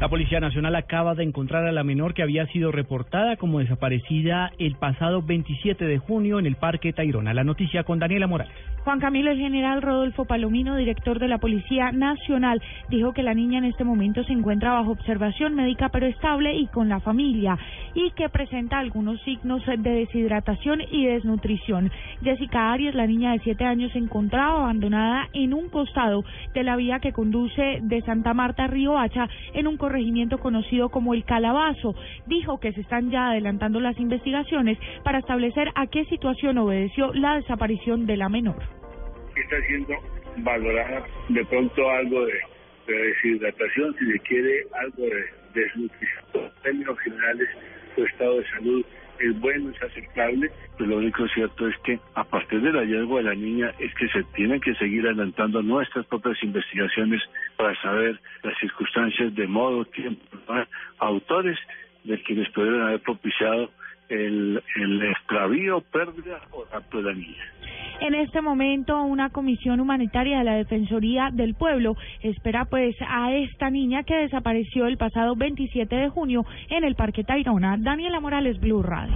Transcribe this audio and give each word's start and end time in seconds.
La 0.00 0.08
Policía 0.08 0.38
Nacional 0.38 0.76
acaba 0.76 1.16
de 1.16 1.24
encontrar 1.24 1.66
a 1.66 1.72
la 1.72 1.82
menor 1.82 2.14
que 2.14 2.22
había 2.22 2.46
sido 2.46 2.70
reportada 2.70 3.36
como 3.36 3.58
desaparecida 3.58 4.52
el 4.58 4.76
pasado 4.76 5.22
27 5.22 5.84
de 5.84 5.98
junio 5.98 6.38
en 6.38 6.46
el 6.46 6.54
Parque 6.54 6.92
Tayrona. 6.92 7.34
La 7.34 7.42
noticia 7.42 7.82
con 7.82 7.98
Daniela 7.98 8.28
Morales. 8.28 8.54
Juan 8.84 9.00
Camilo, 9.00 9.32
el 9.32 9.38
general 9.38 9.82
Rodolfo 9.82 10.24
Palomino, 10.24 10.76
director 10.76 11.18
de 11.18 11.26
la 11.26 11.38
Policía 11.38 11.90
Nacional, 11.90 12.62
dijo 12.88 13.12
que 13.12 13.24
la 13.24 13.34
niña 13.34 13.58
en 13.58 13.64
este 13.64 13.82
momento 13.82 14.22
se 14.22 14.32
encuentra 14.32 14.72
bajo 14.72 14.92
observación 14.92 15.56
médica 15.56 15.88
pero 15.88 16.06
estable 16.06 16.54
y 16.54 16.68
con 16.68 16.88
la 16.88 17.00
familia 17.00 17.58
y 17.94 18.10
que 18.12 18.28
presenta 18.28 18.78
algunos 18.78 19.20
signos 19.22 19.64
de 19.66 19.90
deshidratación 19.90 20.80
y 20.90 21.06
desnutrición. 21.06 21.90
Jessica 22.22 22.72
Arias, 22.72 22.94
la 22.94 23.06
niña 23.06 23.32
de 23.32 23.40
7 23.40 23.64
años, 23.64 23.92
se 23.92 23.98
encontraba 23.98 24.60
abandonada 24.60 25.28
en 25.32 25.54
un 25.54 25.68
costado 25.68 26.24
de 26.54 26.62
la 26.62 26.76
vía 26.76 27.00
que 27.00 27.12
conduce 27.12 27.78
de 27.82 28.02
Santa 28.02 28.34
Marta 28.34 28.64
a 28.64 28.66
Río 28.68 28.98
Hacha 28.98 29.28
en 29.54 29.66
un 29.66 29.78
regimiento 29.78 30.38
conocido 30.38 30.88
como 30.90 31.14
el 31.14 31.24
Calabazo. 31.24 31.94
Dijo 32.26 32.58
que 32.60 32.72
se 32.72 32.80
están 32.80 33.10
ya 33.10 33.28
adelantando 33.28 33.80
las 33.80 33.98
investigaciones 33.98 34.78
para 35.04 35.18
establecer 35.18 35.70
a 35.74 35.86
qué 35.86 36.04
situación 36.06 36.58
obedeció 36.58 37.12
la 37.14 37.36
desaparición 37.36 38.06
de 38.06 38.16
la 38.16 38.28
menor. 38.28 38.62
Está 39.36 39.56
siendo 39.66 39.94
valorada 40.38 41.04
de 41.28 41.44
pronto 41.46 41.90
algo 41.90 42.26
de, 42.26 42.34
deshidratación, 42.86 43.94
si 43.98 44.12
se 44.12 44.18
quiere 44.20 44.64
algo 44.80 45.02
de 45.02 45.60
desnutrición. 45.60 46.24
En 46.34 46.62
términos 46.62 46.98
generales, 47.00 47.48
su 47.98 48.04
estado 48.04 48.38
de 48.38 48.48
salud 48.50 48.84
es 49.18 49.40
bueno, 49.40 49.70
es 49.70 49.82
aceptable. 49.82 50.50
Pues 50.76 50.88
lo 50.88 50.98
único 50.98 51.26
cierto 51.28 51.66
es 51.66 51.76
que 51.78 51.98
a 52.14 52.22
partir 52.22 52.60
del 52.60 52.76
hallazgo 52.76 53.16
de 53.16 53.24
la 53.24 53.34
niña 53.34 53.72
es 53.78 53.92
que 53.94 54.08
se 54.08 54.22
tienen 54.34 54.60
que 54.60 54.74
seguir 54.76 55.06
adelantando 55.06 55.60
nuestras 55.62 56.06
propias 56.06 56.40
investigaciones 56.42 57.20
para 57.56 57.74
saber 57.82 58.20
las 58.44 58.56
circunstancias 58.58 59.34
de 59.34 59.46
modo, 59.48 59.84
tiempo, 59.86 60.22
autores 60.98 61.58
de 62.04 62.22
quienes 62.22 62.48
pudieron 62.50 62.82
haber 62.82 63.00
propiciado 63.00 63.70
el, 64.08 64.62
el 64.76 65.02
extravío, 65.02 65.80
pérdida 65.80 66.40
o 66.52 66.64
rapto 66.72 66.98
de 66.98 67.02
la 67.02 67.14
niña. 67.14 67.52
En 68.00 68.14
este 68.14 68.40
momento, 68.40 69.02
una 69.02 69.30
comisión 69.30 69.80
humanitaria 69.80 70.38
de 70.38 70.44
la 70.44 70.54
Defensoría 70.54 71.30
del 71.32 71.54
Pueblo 71.54 71.96
espera 72.22 72.64
pues 72.64 72.94
a 73.00 73.32
esta 73.32 73.70
niña 73.70 74.04
que 74.04 74.14
desapareció 74.14 74.86
el 74.86 74.96
pasado 74.96 75.34
27 75.34 75.96
de 75.96 76.08
junio 76.08 76.46
en 76.70 76.84
el 76.84 76.94
Parque 76.94 77.24
Tayrona. 77.24 77.76
Daniela 77.76 78.20
Morales, 78.20 78.60
Blue 78.60 78.84
Radio. 78.84 79.14